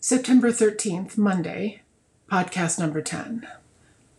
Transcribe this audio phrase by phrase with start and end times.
[0.00, 1.82] September 13th, Monday,
[2.30, 3.44] podcast number 10.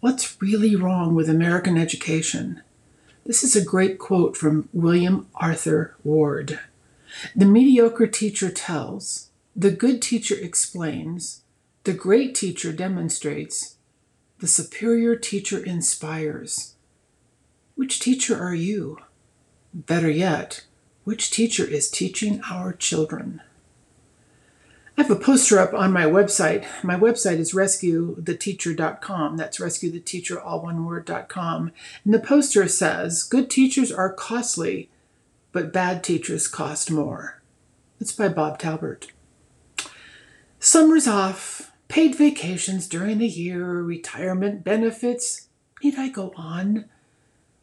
[0.00, 2.60] What's really wrong with American education?
[3.24, 6.58] This is a great quote from William Arthur Ward.
[7.36, 11.42] The mediocre teacher tells, the good teacher explains,
[11.84, 13.76] the great teacher demonstrates,
[14.40, 16.74] the superior teacher inspires.
[17.76, 18.98] Which teacher are you?
[19.72, 20.64] Better yet,
[21.04, 23.42] which teacher is teaching our children?
[25.00, 26.66] I have a poster up on my website.
[26.82, 29.38] My website is rescuetheteacher.com.
[29.38, 31.72] That's rescuetheteacher, all one word.com.
[32.04, 34.90] And the poster says, Good teachers are costly,
[35.52, 37.40] but bad teachers cost more.
[37.98, 39.06] It's by Bob Talbert.
[40.58, 45.48] Summer's off, paid vacations during the year, retirement benefits.
[45.82, 46.84] Need I go on?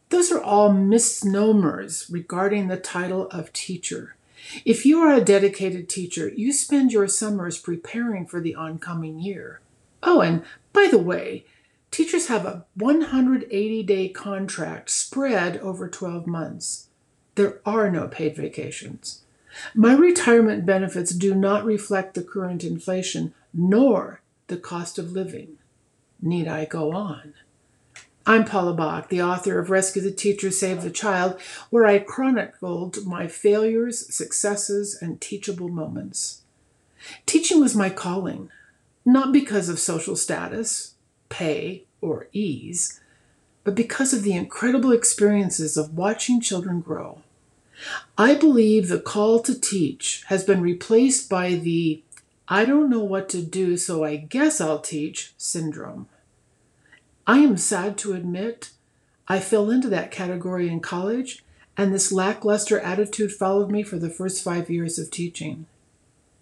[0.08, 4.16] Those are all misnomers regarding the title of teacher.
[4.64, 9.60] If you are a dedicated teacher, you spend your summers preparing for the oncoming year.
[10.02, 11.44] Oh, and by the way,
[11.90, 16.88] teachers have a 180 day contract spread over 12 months.
[17.34, 19.22] There are no paid vacations.
[19.74, 25.58] My retirement benefits do not reflect the current inflation nor the cost of living.
[26.20, 27.34] Need I go on?
[28.28, 31.40] I'm Paula Bach, the author of Rescue the Teacher, Save the Child,
[31.70, 36.42] where I chronicled my failures, successes, and teachable moments.
[37.24, 38.50] Teaching was my calling,
[39.02, 40.92] not because of social status,
[41.30, 43.00] pay, or ease,
[43.64, 47.22] but because of the incredible experiences of watching children grow.
[48.18, 52.02] I believe the call to teach has been replaced by the
[52.46, 56.08] I don't know what to do, so I guess I'll teach syndrome.
[57.28, 58.70] I am sad to admit
[59.28, 61.44] I fell into that category in college,
[61.76, 65.66] and this lackluster attitude followed me for the first five years of teaching.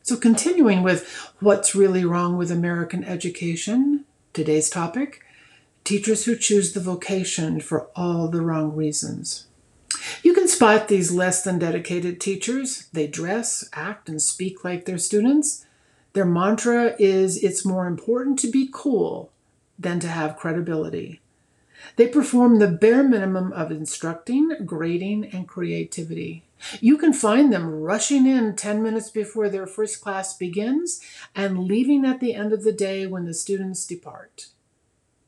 [0.05, 5.25] So, continuing with what's really wrong with American education, today's topic
[5.83, 9.49] teachers who choose the vocation for all the wrong reasons.
[10.23, 12.89] You can spot these less than dedicated teachers.
[12.93, 15.67] They dress, act, and speak like their students.
[16.13, 19.33] Their mantra is it's more important to be cool
[19.79, 21.21] than to have credibility.
[21.97, 26.43] They perform the bare minimum of instructing, grading, and creativity.
[26.81, 31.01] You can find them rushing in 10 minutes before their first class begins
[31.35, 34.49] and leaving at the end of the day when the students depart.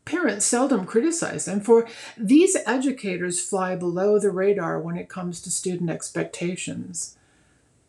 [0.05, 5.51] Parents seldom criticize them, for these educators fly below the radar when it comes to
[5.51, 7.19] student expectations.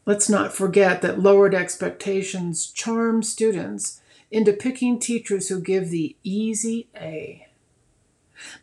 [0.06, 4.02] Let's not forget that lowered expectations charm students
[4.32, 7.48] into picking teachers who give the easy A.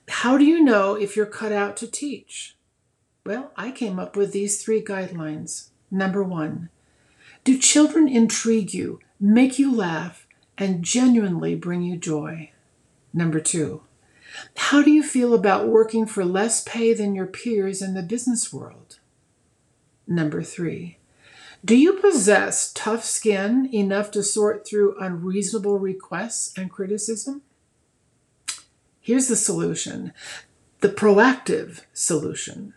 [0.09, 2.57] How do you know if you're cut out to teach?
[3.25, 5.71] Well, I came up with these three guidelines.
[5.91, 6.71] Number one,
[7.45, 12.53] do children intrigue you, make you laugh, and genuinely bring you joy?
[13.13, 13.83] Number two,
[14.57, 18.53] how do you feel about working for less pay than your peers in the business
[18.53, 18.99] world?
[20.07, 20.99] Number three,
[21.67, 27.43] do you possess tough skin enough to sort through unreasonable requests and criticism?
[29.01, 30.13] Here's the solution
[30.81, 32.75] the proactive solution.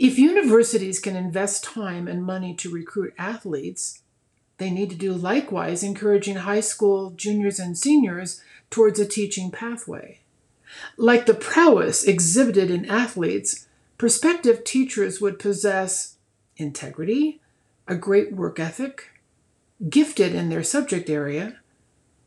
[0.00, 4.00] If universities can invest time and money to recruit athletes,
[4.58, 10.20] they need to do likewise, encouraging high school juniors and seniors towards a teaching pathway.
[10.96, 16.16] Like the prowess exhibited in athletes, prospective teachers would possess
[16.56, 17.40] integrity,
[17.86, 19.10] a great work ethic,
[19.88, 21.58] gifted in their subject area,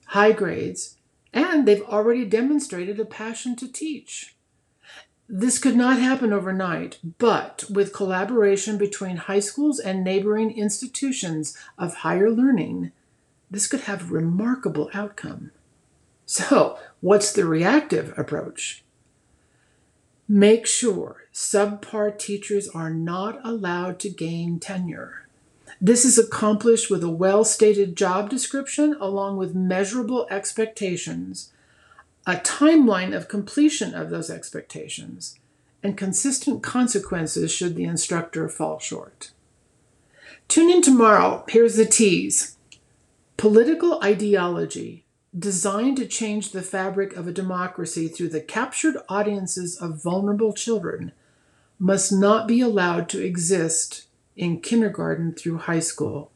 [0.07, 0.97] high grades,
[1.33, 4.35] and they've already demonstrated a passion to teach.
[5.29, 11.95] This could not happen overnight, but with collaboration between high schools and neighboring institutions of
[11.95, 12.91] higher learning,
[13.51, 15.51] this could have a remarkable outcome.
[16.25, 18.83] So, what's the reactive approach?
[20.29, 25.26] Make sure subpar teachers are not allowed to gain tenure.
[25.79, 31.51] This is accomplished with a well stated job description along with measurable expectations,
[32.25, 35.37] a timeline of completion of those expectations,
[35.83, 39.31] and consistent consequences should the instructor fall short.
[40.47, 41.45] Tune in tomorrow.
[41.47, 42.57] Here's the tease
[43.37, 45.05] political ideology
[45.37, 51.11] designed to change the fabric of a democracy through the captured audiences of vulnerable children
[51.77, 54.06] must not be allowed to exist
[54.37, 56.31] in kindergarten through high school.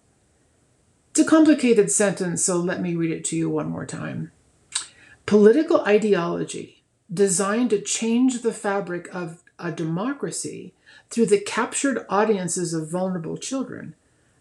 [1.12, 4.32] It's a complicated sentence, so let me read it to you one more time.
[5.26, 6.84] Political ideology
[7.14, 10.74] designed to change the fabric of a democracy
[11.10, 13.94] through the captured audiences of vulnerable children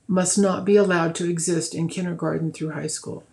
[0.07, 3.25] must not be allowed to exist in kindergarten through high school.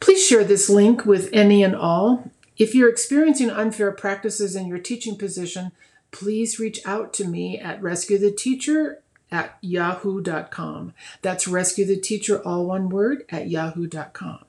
[0.00, 2.30] Please share this link with any and all.
[2.56, 5.72] If you're experiencing unfair practices in your teaching position,
[6.10, 8.96] please reach out to me at rescuetheteacher
[9.30, 10.94] at yahoo.com.
[11.22, 14.44] That's rescue the teacher, all one word, at yahoo.com.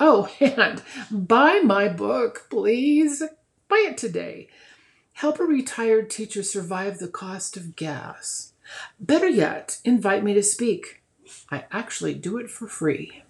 [0.00, 3.22] Oh, and buy my book, please.
[3.68, 4.48] Buy it today.
[5.14, 8.52] Help a retired teacher survive the cost of gas.
[8.98, 11.02] Better yet, invite me to speak.
[11.50, 13.21] I actually do it for free.